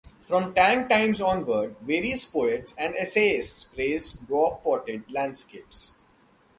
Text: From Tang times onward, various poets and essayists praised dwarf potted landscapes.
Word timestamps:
From 0.23 0.55
Tang 0.55 0.89
times 0.89 1.21
onward, 1.21 1.75
various 1.81 2.25
poets 2.25 2.75
and 2.75 2.95
essayists 2.95 3.65
praised 3.65 4.21
dwarf 4.27 4.63
potted 4.63 5.03
landscapes. 5.11 5.93